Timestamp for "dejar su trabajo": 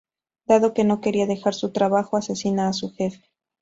1.27-2.17